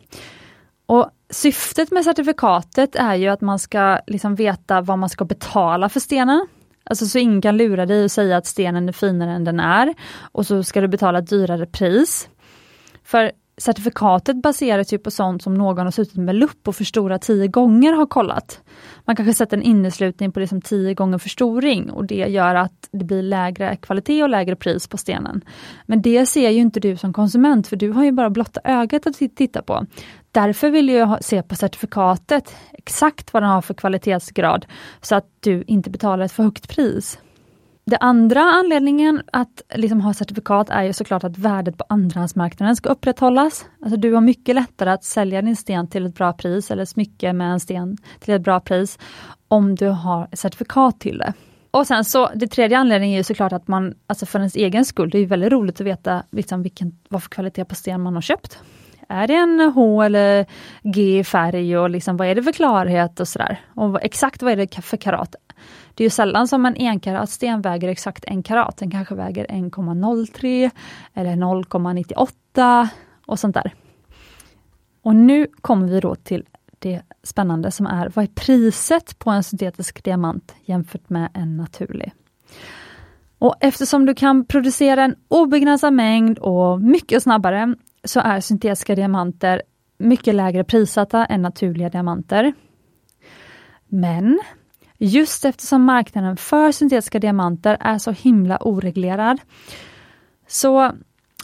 [0.87, 5.89] Och Syftet med certifikatet är ju att man ska liksom veta vad man ska betala
[5.89, 6.47] för stenen.
[6.91, 9.95] Alltså så ingen kan lura dig och säga att stenen är finare än den är
[10.33, 12.29] och så ska du betala ett dyrare pris.
[13.05, 17.49] För certifikatet baseras ju på sånt som någon har suttit med lupp och förstorat tio
[17.49, 18.61] gånger har kollat.
[19.05, 23.05] Man kanske sätter en inneslutning på liksom tio gånger förstoring och det gör att det
[23.05, 25.45] blir lägre kvalitet och lägre pris på stenen.
[25.87, 29.07] Men det ser ju inte du som konsument för du har ju bara blotta ögat
[29.07, 29.87] att titta på.
[30.33, 34.67] Därför vill jag se på certifikatet exakt vad den har för kvalitetsgrad
[35.01, 37.19] så att du inte betalar ett för högt pris.
[37.91, 42.89] Det andra anledningen att liksom ha certifikat är ju såklart att värdet på andrahandsmarknaden ska
[42.89, 43.67] upprätthållas.
[43.83, 47.33] Alltså du har mycket lättare att sälja din sten till ett bra pris eller smycke
[47.33, 48.99] med en sten till ett bra pris
[49.49, 51.33] om du har certifikat till det.
[51.71, 54.85] Och sen så, det tredje anledningen är ju såklart att man, alltså för ens egen
[54.85, 58.15] skull, det är väldigt roligt att veta liksom vilken, vad för kvalitet på sten man
[58.15, 58.59] har köpt.
[59.09, 60.47] Är det en H eller
[60.83, 63.61] G färg och liksom, vad är det för klarhet och sådär.
[63.75, 65.35] Och exakt vad är det för karat?
[65.95, 68.77] Det är ju sällan som en enkaratsten väger exakt en karat.
[68.77, 70.71] Den kanske väger 1,03
[71.15, 72.89] eller 0,98
[73.27, 73.75] och sånt där.
[75.03, 76.45] Och nu kommer vi då till
[76.79, 82.13] det spännande som är, vad är priset på en syntetisk diamant jämfört med en naturlig?
[83.39, 89.63] Och eftersom du kan producera en obegränsad mängd och mycket snabbare så är syntetiska diamanter
[89.99, 92.53] mycket lägre prissatta än naturliga diamanter.
[93.89, 94.41] Men
[94.99, 99.41] just eftersom marknaden för syntetiska diamanter är så himla oreglerad
[100.47, 100.93] så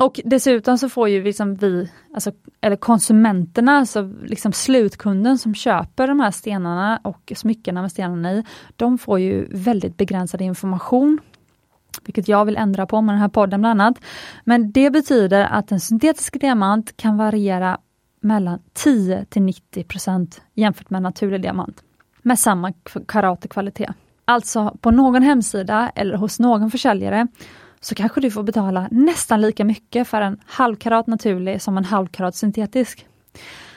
[0.00, 6.06] och dessutom så får ju liksom vi, alltså, eller konsumenterna, alltså liksom slutkunden som köper
[6.06, 8.44] de här stenarna och smyckena med stenarna i,
[8.76, 11.18] de får ju väldigt begränsad information
[12.04, 13.96] vilket jag vill ändra på med den här podden bland annat.
[14.44, 17.78] Men det betyder att en syntetisk diamant kan variera
[18.20, 21.82] mellan 10 till 90% jämfört med en naturlig diamant
[22.22, 22.72] med samma
[23.08, 23.88] karat kvalitet.
[24.24, 27.26] Alltså på någon hemsida eller hos någon försäljare
[27.80, 32.35] så kanske du får betala nästan lika mycket för en halvkarat naturlig som en halvkarat
[32.35, 33.06] syntetisk.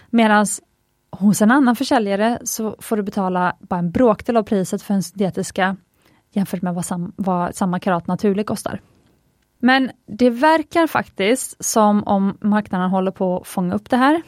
[0.09, 0.45] Medan
[1.11, 5.03] hos en annan försäljare så får du betala bara en bråkdel av priset för en
[5.03, 5.77] syntetiska
[6.31, 8.81] jämfört med vad, sam, vad samma karat naturlig kostar.
[9.59, 14.21] Men det verkar faktiskt som om marknaden håller på att fånga upp det här.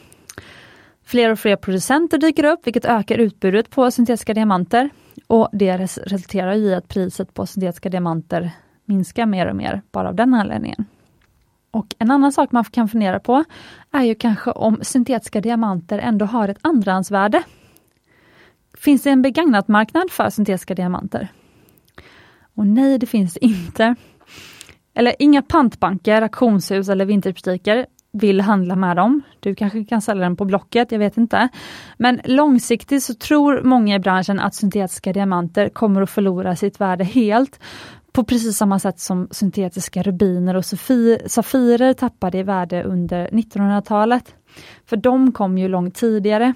[1.08, 4.90] Fler och fler producenter dyker upp, vilket ökar utbudet på syntetiska diamanter.
[5.26, 8.50] Och det resulterar i att priset på syntetiska diamanter
[8.84, 10.84] minskar mer och mer, bara av den anledningen.
[11.70, 13.44] Och en annan sak man kan fundera på
[13.90, 17.42] är ju kanske om syntetiska diamanter ändå har ett andrahandsvärde.
[18.78, 21.28] Finns det en begagnat marknad för syntetiska diamanter?
[22.54, 23.94] Och nej, det finns det inte.
[24.94, 27.86] Eller inga pantbanker, auktionshus eller vinterbutiker
[28.18, 29.22] vill handla med dem.
[29.40, 31.48] Du kanske kan sälja den på Blocket, jag vet inte.
[31.96, 37.04] Men långsiktigt så tror många i branschen att syntetiska diamanter kommer att förlora sitt värde
[37.04, 37.60] helt.
[38.12, 44.34] På precis samma sätt som syntetiska rubiner och safirer tappade i värde under 1900-talet.
[44.86, 46.54] För de kom ju långt tidigare.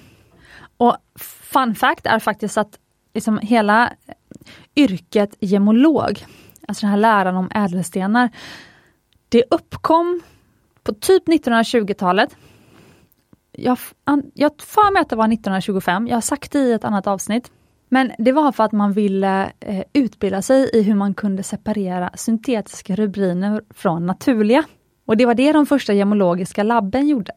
[0.77, 0.97] Och
[1.53, 2.79] fun fact är faktiskt att
[3.13, 3.93] liksom hela
[4.75, 6.25] yrket gemolog,
[6.67, 8.29] alltså den här läran om ädelstenar,
[9.29, 10.21] det uppkom
[10.83, 12.35] på typ 1920-talet.
[13.51, 13.77] jag,
[14.33, 17.51] jag för mig att det var 1925, jag har sagt det i ett annat avsnitt.
[17.89, 22.09] Men det var för att man ville eh, utbilda sig i hur man kunde separera
[22.15, 24.63] syntetiska rubriner från naturliga.
[25.05, 27.33] Och det var det de första gemologiska labben gjorde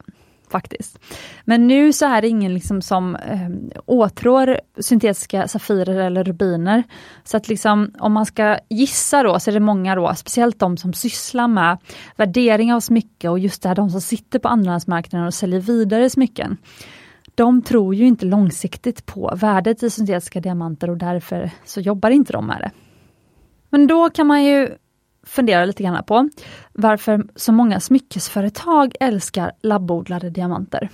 [0.51, 0.99] faktiskt.
[1.45, 6.83] Men nu så är det ingen liksom som eh, åtrår syntetiska safirer eller rubiner.
[7.25, 10.77] Så att liksom, om man ska gissa då, så är det många då, speciellt de
[10.77, 11.79] som sysslar med
[12.17, 16.11] värdering av smycke och just det här, de som sitter på andrahandsmarknaden och säljer vidare
[16.11, 16.57] smycken.
[17.35, 22.33] De tror ju inte långsiktigt på värdet i syntetiska diamanter och därför så jobbar inte
[22.33, 22.71] de med det.
[23.71, 24.69] Men då kan man ju
[25.27, 26.29] fundera lite grann på
[26.73, 30.89] varför så många smyckesföretag älskar labbodlade diamanter.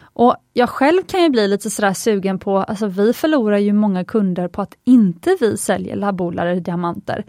[0.00, 4.04] Och jag själv kan ju bli lite sådär sugen på, alltså vi förlorar ju många
[4.04, 7.24] kunder på att inte vi säljer labbodlade diamanter.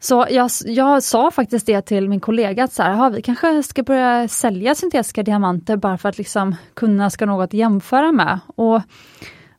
[0.00, 3.82] Så jag, jag sa faktiskt det till min kollega att så här, vi kanske ska
[3.82, 8.40] börja sälja syntetiska diamanter bara för att liksom kunderna ska ha något att jämföra med.
[8.46, 8.80] Och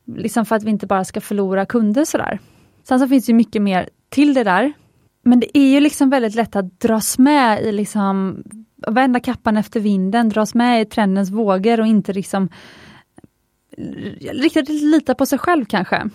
[0.04, 2.38] liksom för att vi inte bara ska förlora kunder sådär.
[2.82, 4.72] Sen så finns det mycket mer till det där.
[5.24, 8.42] Men det är ju liksom väldigt lätt att dras med i liksom,
[8.86, 12.48] vända kappan efter vinden, dras med i trendens vågor och inte liksom
[13.76, 16.10] eh, riktigt lita på sig själv kanske.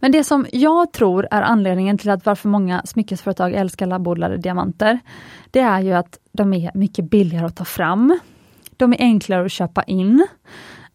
[0.00, 4.98] Men det som jag tror är anledningen till att varför många smyckesföretag älskar labbodlade diamanter,
[5.50, 8.18] det är ju att de är mycket billigare att ta fram.
[8.76, 10.26] De är enklare att köpa in.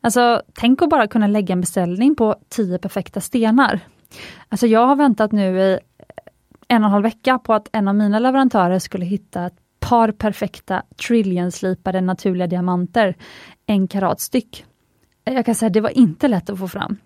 [0.02, 3.80] Alltså, tänk att bara kunna lägga en beställning på 10 perfekta stenar.
[4.50, 5.80] Alltså jag har väntat nu i
[6.72, 10.12] en och en halv vecka på att en av mina leverantörer skulle hitta ett par
[10.12, 13.16] perfekta trillion-slipade naturliga diamanter,
[13.66, 14.66] en karat styck.
[15.24, 16.98] Jag kan säga det var inte lätt att få fram.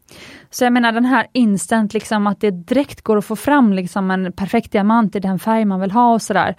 [0.49, 4.11] Så jag menar den här instant, liksom att det direkt går att få fram liksom
[4.11, 6.55] en perfekt diamant i den färg man vill ha och sådär.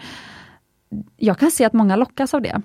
[1.17, 2.63] Jag kan se att många lockas av det.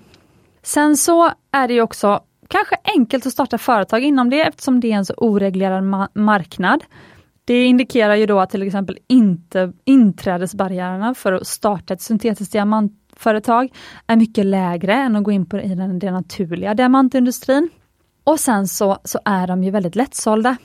[0.62, 4.96] Sen så är det också kanske enkelt att starta företag inom det eftersom det är
[4.96, 6.84] en så oreglerad ma marknad.
[7.52, 13.72] Det indikerar ju då att till exempel inte inträdesbarriärerna för att starta ett syntetiskt diamantföretag
[14.06, 17.70] är mycket lägre än att gå in på i den, den naturliga diamantindustrin.
[18.24, 20.56] Och sen så, så är de ju väldigt lättsålda.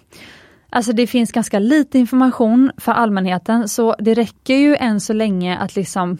[0.69, 5.57] Alltså det finns ganska lite information för allmänheten så det räcker ju än så länge
[5.57, 6.17] att liksom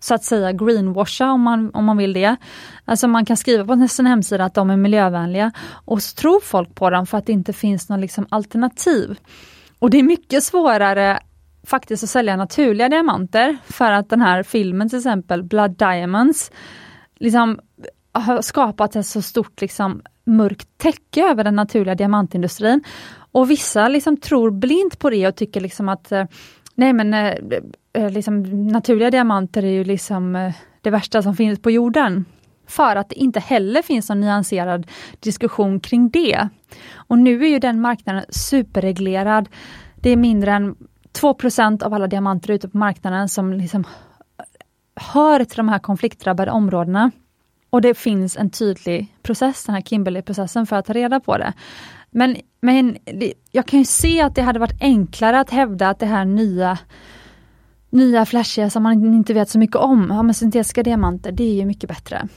[0.00, 2.36] så att säga greenwasha om man, om man vill det.
[2.84, 6.74] Alltså man kan skriva på sin hemsida att de är miljövänliga och så tror folk
[6.74, 9.18] på dem för att det inte finns något liksom alternativ.
[9.78, 11.18] Och det är mycket svårare
[11.66, 16.50] faktiskt att sälja naturliga diamanter för att den här filmen till exempel, Blood Diamonds,
[17.16, 17.60] liksom
[18.12, 22.84] har skapat ett så stort liksom, mörkt täcke över den naturliga diamantindustrin.
[23.32, 26.24] Och vissa liksom tror blint på det och tycker liksom att eh,
[26.74, 27.34] nej men eh,
[27.92, 32.24] eh, liksom, naturliga diamanter är ju liksom det värsta som finns på jorden.
[32.66, 34.86] För att det inte heller finns någon nyanserad
[35.20, 36.48] diskussion kring det.
[36.94, 39.48] Och nu är ju den marknaden superreglerad.
[39.96, 40.76] Det är mindre än
[41.20, 43.84] 2% av alla diamanter ute på marknaden som liksom
[44.96, 47.10] hör till de här konfliktdrabbade områdena.
[47.70, 51.52] Och det finns en tydlig process, den här Kimberley-processen, för att ta reda på det.
[52.10, 52.96] Men, men
[53.50, 56.78] jag kan ju se att det hade varit enklare att hävda att det här nya
[57.94, 61.54] nya flashiga som man inte vet så mycket om, ja men syntetiska diamanter, det är
[61.54, 62.28] ju mycket bättre.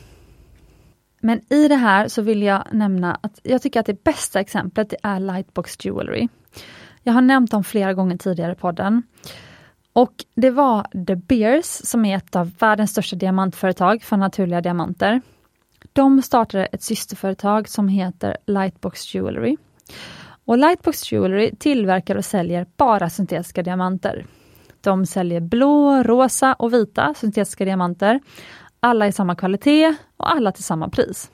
[1.19, 4.93] Men i det här så vill jag nämna att jag tycker att det bästa exemplet
[5.03, 6.27] är Lightbox Jewelry.
[7.03, 9.03] Jag har nämnt dem flera gånger tidigare i podden.
[9.93, 15.21] Och det var The Beers som är ett av världens största diamantföretag för naturliga diamanter.
[15.93, 19.58] De startade ett systerföretag som heter Lightbox Jewelry.
[20.45, 24.25] Och Lightbox Jewelry tillverkar och säljer bara syntetiska diamanter.
[24.82, 28.19] De säljer blå, rosa och vita syntetiska diamanter.
[28.88, 31.32] Alla i samma kvalitet och alla till samma pris.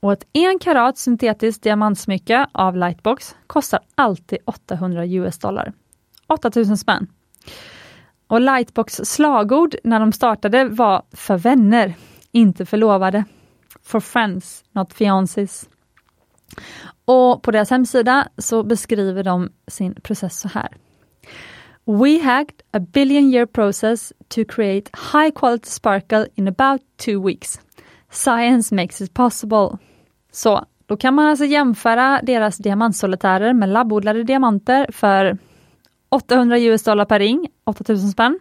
[0.00, 5.72] Och ett 1 karat syntetiskt diamantsmycke av Lightbox kostar alltid 800 US dollar.
[6.26, 7.06] 8000 spänn.
[8.26, 11.94] Och Lightbox slagord när de startade var för vänner,
[12.32, 13.24] inte förlovade.
[13.82, 15.68] For friends, not fiancés.
[17.04, 20.76] Och på deras hemsida så beskriver de sin process så här.
[21.90, 27.60] We hacked a billion year process to create high quality sparkle in about two weeks.
[28.10, 29.78] Science makes it possible.
[30.32, 35.38] Så då kan man alltså jämföra deras diamantsolitärer med labbodlade diamanter för
[36.08, 38.38] 800 US dollar per ring, 8000 spänn.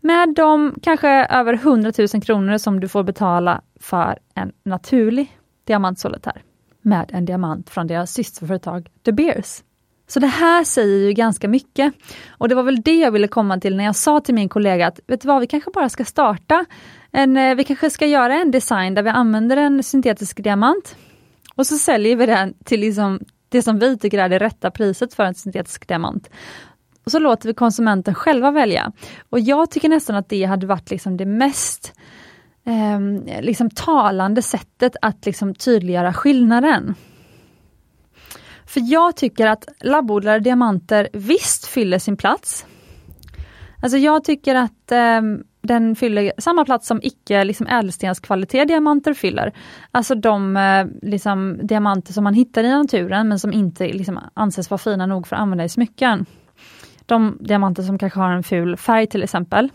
[0.00, 6.42] Med de kanske över 100 000 kronor som du får betala för en naturlig diamantsolitär
[6.82, 9.62] med en diamant från deras systerföretag De Beers.
[10.06, 11.94] Så det här säger ju ganska mycket.
[12.28, 14.86] Och det var väl det jag ville komma till när jag sa till min kollega
[14.86, 16.64] att, vet du vad, vi kanske bara ska starta
[17.12, 20.96] en, eh, vi kanske ska göra en design där vi använder en syntetisk diamant
[21.54, 25.14] och så säljer vi den till liksom det som vi tycker är det rätta priset
[25.14, 26.30] för en syntetisk diamant.
[27.04, 28.92] Och så låter vi konsumenten själva välja.
[29.30, 31.92] Och jag tycker nästan att det hade varit liksom det mest
[32.66, 36.94] eh, liksom talande sättet att liksom tydliggöra skillnaden.
[38.74, 42.66] För jag tycker att labbodlade diamanter visst fyller sin plats.
[43.82, 45.20] Alltså jag tycker att eh,
[45.62, 49.52] den fyller samma plats som icke liksom ädelstenskvalitet diamanter fyller.
[49.90, 54.70] Alltså de eh, liksom, diamanter som man hittar i naturen men som inte liksom, anses
[54.70, 56.26] vara fina nog för att använda i smycken.
[57.06, 59.68] De diamanter som kanske har en ful färg till exempel.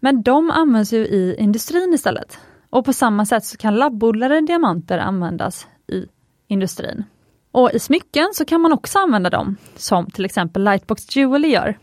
[0.00, 2.38] Men de används ju i industrin istället.
[2.70, 6.06] Och på samma sätt så kan labbodlade diamanter användas i
[6.48, 7.04] industrin.
[7.52, 11.78] Och i smycken så kan man också använda dem, som till exempel Lightbox Jewelry gör.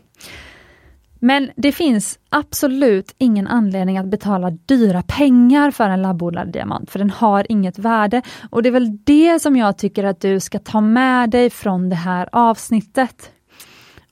[1.22, 6.98] Men det finns absolut ingen anledning att betala dyra pengar för en labbodlad diamant, för
[6.98, 8.22] den har inget värde.
[8.50, 11.88] Och det är väl det som jag tycker att du ska ta med dig från
[11.88, 13.30] det här avsnittet.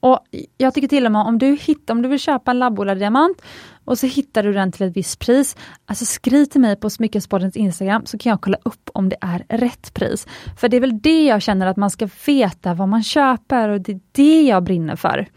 [0.00, 0.18] Och
[0.56, 3.42] Jag tycker till och med om du, hittar, om du vill köpa en labbodlad diamant
[3.88, 5.56] och så hittar du den till ett visst pris.
[5.86, 9.44] Alltså skriv till mig på Smyckespoddens Instagram så kan jag kolla upp om det är
[9.48, 10.26] rätt pris.
[10.56, 13.80] För det är väl det jag känner att man ska veta vad man köper och
[13.80, 15.28] det är det jag brinner för.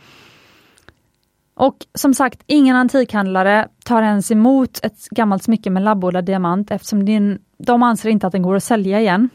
[1.53, 7.05] Och som sagt, ingen antikhandlare tar ens emot ett gammalt smycke med labbodlad diamant eftersom
[7.05, 9.29] din, de anser inte att den går att sälja igen.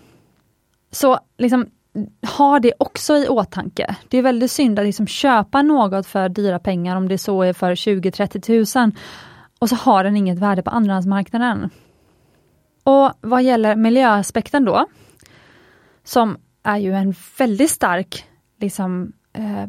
[0.91, 1.67] Så liksom,
[2.37, 3.97] ha det också i åtanke.
[4.09, 7.53] Det är väldigt synd att liksom köpa något för dyra pengar om det så är
[7.53, 8.93] för 20-30 000
[9.59, 11.71] och så har den inget värde på andrahandsmarknaden.
[12.83, 14.87] Och vad gäller miljöaspekten då,
[16.05, 18.25] som är ju en väldigt stark
[18.61, 19.67] liksom, eh,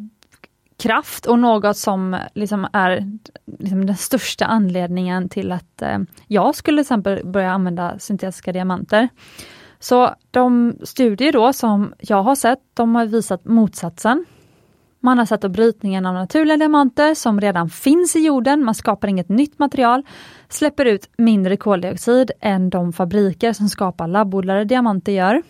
[0.77, 3.19] kraft och något som liksom är
[3.59, 9.09] liksom den största anledningen till att eh, jag skulle till exempel börja använda syntetiska diamanter.
[9.79, 14.25] Så de studier då som jag har sett, de har visat motsatsen.
[14.99, 19.07] Man har sett att brytningen av naturliga diamanter som redan finns i jorden, man skapar
[19.07, 20.03] inget nytt material,
[20.49, 25.43] släpper ut mindre koldioxid än de fabriker som skapar labbodlade diamanter gör.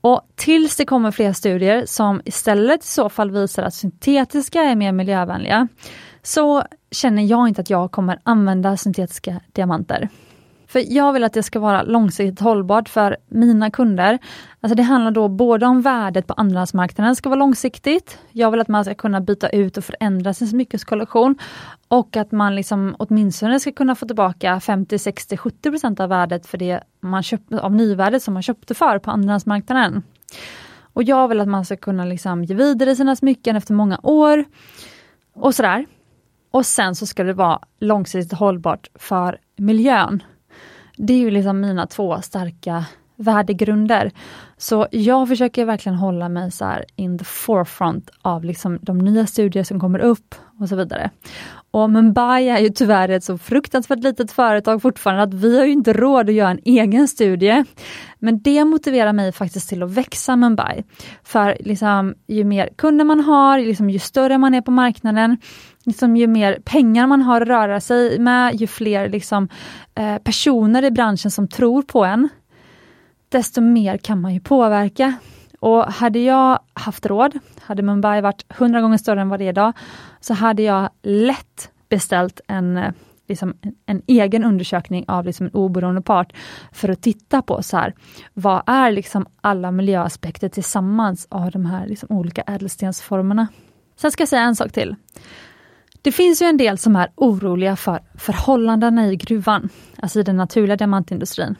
[0.00, 4.76] Och tills det kommer fler studier som istället i så fall visar att syntetiska är
[4.76, 5.68] mer miljövänliga,
[6.22, 10.08] så känner jag inte att jag kommer använda syntetiska diamanter.
[10.76, 14.18] För jag vill att det ska vara långsiktigt hållbart för mina kunder.
[14.60, 18.18] Alltså det handlar då både om värdet på andrahandsmarknaden ska vara långsiktigt.
[18.32, 21.38] Jag vill att man ska kunna byta ut och förändra sin smyckeskollektion
[21.88, 26.46] och att man liksom åtminstone ska kunna få tillbaka 50, 60, 70 procent av värdet
[26.46, 30.02] för det man köpt, av nyvärdet som man köpte för på andrahandsmarknaden.
[30.92, 34.44] Och jag vill att man ska kunna liksom ge vidare sina smycken efter många år
[35.34, 35.86] och sådär.
[36.50, 40.22] Och sen så ska det vara långsiktigt hållbart för miljön.
[40.96, 42.86] Det är ju liksom mina två starka
[43.16, 44.10] värdegrunder.
[44.56, 49.64] Så jag försöker verkligen hålla mig så in the forefront av liksom de nya studier
[49.64, 51.10] som kommer upp och så vidare.
[51.70, 55.72] Och Mumbai är ju tyvärr ett så fruktansvärt litet företag fortfarande att vi har ju
[55.72, 57.64] inte råd att göra en egen studie.
[58.18, 60.84] Men det motiverar mig faktiskt till att växa Mumbai.
[61.24, 65.36] För liksom, ju mer kunder man har, liksom, ju större man är på marknaden,
[65.84, 69.48] liksom, ju mer pengar man har att röra sig med, ju fler liksom,
[69.94, 72.28] eh, personer i branschen som tror på en,
[73.28, 75.14] desto mer kan man ju påverka.
[75.60, 79.48] Och hade jag haft råd, hade Mumbai varit hundra gånger större än vad det är
[79.48, 79.72] idag,
[80.20, 82.92] så hade jag lätt beställt en, eh,
[83.28, 83.54] liksom,
[83.86, 86.32] en egen undersökning av liksom en oberoende part
[86.72, 87.94] för att titta på så här,
[88.34, 93.48] vad är liksom alla miljöaspekter tillsammans av de här liksom olika ädelstensformerna.
[93.96, 94.94] Sen ska jag säga en sak till.
[96.02, 100.36] Det finns ju en del som är oroliga för förhållandena i gruvan, alltså i den
[100.36, 101.56] naturliga diamantindustrin.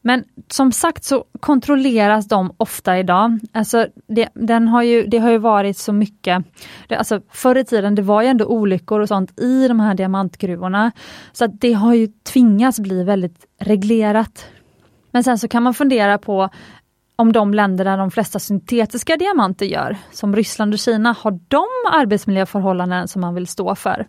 [0.00, 3.38] Men som sagt så kontrolleras de ofta idag.
[3.52, 6.44] Alltså det, den har ju, det har ju varit så mycket,
[6.88, 9.94] det, alltså förr i tiden det var ju ändå olyckor och sånt i de här
[9.94, 10.92] diamantgruvorna.
[11.32, 14.46] Så att det har ju tvingats bli väldigt reglerat.
[15.10, 16.48] Men sen så kan man fundera på
[17.16, 21.66] om de länder där de flesta syntetiska diamanter gör, som Ryssland och Kina, har de
[21.92, 24.06] arbetsmiljöförhållanden som man vill stå för?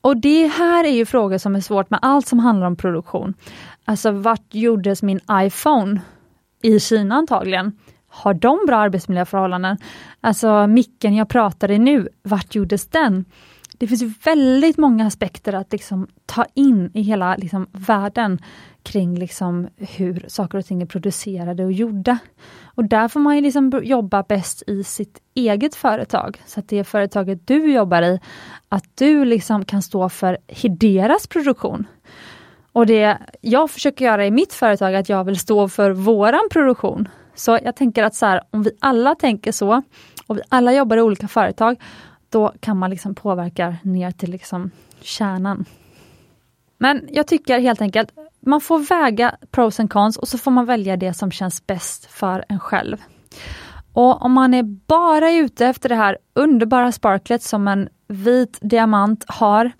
[0.00, 3.34] Och det här är ju frågor som är svårt med allt som handlar om produktion.
[3.84, 6.00] Alltså vart gjordes min iPhone?
[6.62, 7.72] I Kina antagligen.
[8.08, 9.76] Har de bra arbetsmiljöförhållanden?
[10.20, 13.24] Alltså micken jag pratar i nu, vart gjordes den?
[13.78, 18.38] Det finns väldigt många aspekter att liksom ta in i hela liksom, världen
[18.82, 22.18] kring liksom, hur saker och ting är producerade och gjorda.
[22.64, 27.46] Och där får man liksom jobba bäst i sitt eget företag, så att det företaget
[27.46, 28.20] du jobbar i,
[28.68, 31.86] att du liksom kan stå för deras produktion.
[32.72, 36.48] Och det jag försöker göra i mitt företag är att jag vill stå för våran
[36.50, 37.08] produktion.
[37.34, 39.82] Så jag tänker att så här, om vi alla tänker så
[40.26, 41.76] och vi alla jobbar i olika företag,
[42.28, 45.64] då kan man liksom påverka ner till liksom kärnan.
[46.78, 48.10] Men jag tycker helt enkelt,
[48.40, 52.06] man får väga pros and cons och så får man välja det som känns bäst
[52.06, 52.96] för en själv.
[53.92, 59.24] Och om man är bara ute efter det här underbara sparklet som en vit diamant
[59.28, 59.72] har,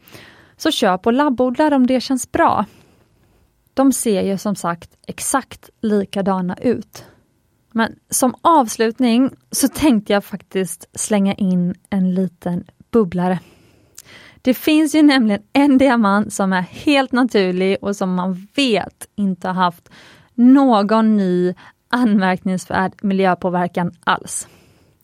[0.56, 2.64] så köp och labbodla om det känns bra.
[3.80, 7.04] De ser ju som sagt exakt likadana ut.
[7.72, 13.38] Men som avslutning så tänkte jag faktiskt slänga in en liten bubblare.
[14.42, 19.48] Det finns ju nämligen en diamant som är helt naturlig och som man vet inte
[19.48, 19.88] har haft
[20.34, 21.54] någon ny
[21.88, 24.48] anmärkningsvärd miljöpåverkan alls.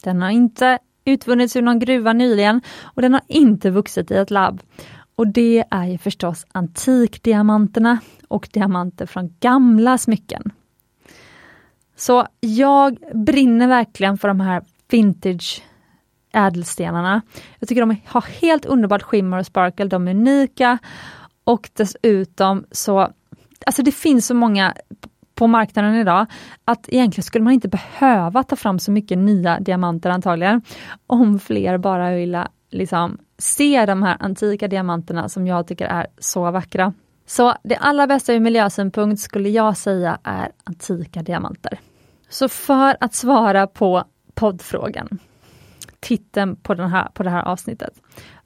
[0.03, 4.31] Den har inte utvunnits ur någon gruva nyligen och den har inte vuxit i ett
[4.31, 4.63] labb.
[5.15, 7.99] Och det är ju förstås antikdiamanterna
[8.29, 10.53] och diamanter från gamla smycken.
[11.97, 15.63] Så jag brinner verkligen för de här vintage
[16.33, 17.23] ädelstenarna.
[17.59, 20.79] Jag tycker de har helt underbart skimmer och sparkle, de är unika
[21.45, 23.09] och dessutom så,
[23.67, 24.75] alltså det finns så många
[25.35, 26.27] på marknaden idag,
[26.65, 30.63] att egentligen skulle man inte behöva ta fram så mycket nya diamanter antagligen,
[31.07, 32.39] om fler bara vill
[32.71, 36.93] liksom, se de här antika diamanterna som jag tycker är så vackra.
[37.27, 41.79] Så det allra bästa ur miljösynpunkt skulle jag säga är antika diamanter.
[42.29, 44.05] Så för att svara på
[44.35, 45.19] poddfrågan,
[46.01, 47.95] titeln på, den här, på det här avsnittet.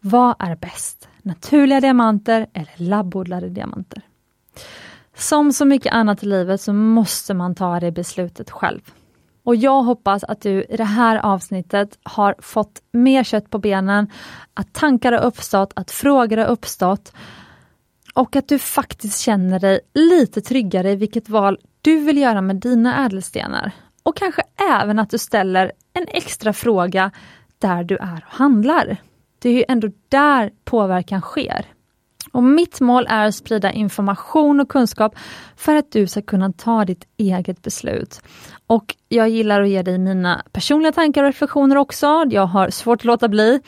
[0.01, 1.09] Vad är bäst?
[1.23, 4.03] Naturliga diamanter eller labbodlade diamanter?
[5.15, 8.81] Som så mycket annat i livet så måste man ta det beslutet själv.
[9.43, 14.11] Och jag hoppas att du i det här avsnittet har fått mer kött på benen,
[14.55, 17.13] att tankar har uppstått, att frågor har uppstått
[18.15, 22.57] och att du faktiskt känner dig lite tryggare i vilket val du vill göra med
[22.57, 23.73] dina ädelstenar.
[24.03, 24.43] Och kanske
[24.73, 27.11] även att du ställer en extra fråga
[27.59, 28.97] där du är och handlar.
[29.39, 31.67] Det är ju ändå där påverkan sker.
[32.33, 35.15] Och mitt mål är att sprida information och kunskap
[35.57, 38.21] för att du ska kunna ta ditt eget beslut.
[38.67, 42.25] Och jag gillar att ge dig mina personliga tankar och reflektioner också.
[42.31, 43.61] Jag har svårt att låta bli.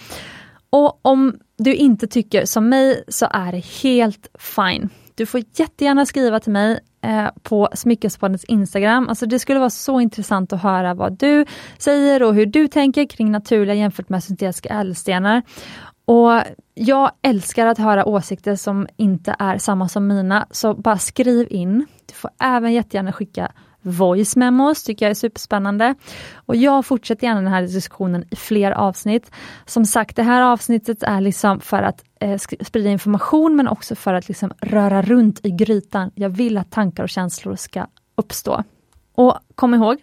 [0.71, 4.89] Och om du inte tycker som mig så är det helt fine.
[5.15, 9.09] Du får jättegärna skriva till mig eh, på Smyckespoddens Instagram.
[9.09, 11.47] Alltså det skulle vara så intressant att höra vad du
[11.79, 15.43] säger och hur du tänker kring naturliga jämfört med syntetiska ädelstenar.
[16.05, 16.43] Och
[16.75, 21.87] jag älskar att höra åsikter som inte är samma som mina, så bara skriv in.
[22.07, 23.53] Du får även jättegärna skicka
[23.83, 25.95] voice memos, tycker jag är superspännande.
[26.35, 29.31] Och jag fortsätter gärna den här diskussionen i fler avsnitt.
[29.67, 34.15] Som sagt, det här avsnittet är liksom för att eh, sprida information men också för
[34.15, 36.11] att liksom röra runt i grytan.
[36.15, 38.65] Jag vill att tankar och känslor ska uppstå.
[39.15, 40.03] Och kom ihåg,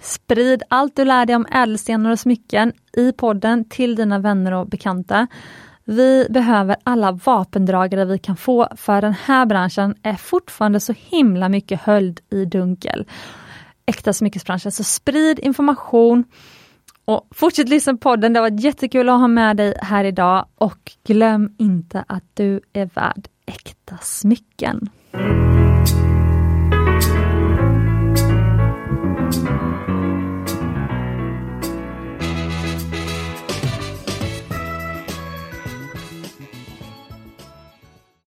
[0.00, 4.66] Sprid allt du lär dig om ädelstenar och smycken i podden till dina vänner och
[4.66, 5.26] bekanta.
[5.90, 11.48] Vi behöver alla vapendragare vi kan få för den här branschen är fortfarande så himla
[11.48, 13.06] mycket höljd i dunkel.
[13.86, 16.24] Äkta smyckesbranschen, så sprid information
[17.04, 18.32] och fortsätt lyssna på podden.
[18.32, 22.86] Det var jättekul att ha med dig här idag och glöm inte att du är
[22.94, 24.90] värd äkta smycken.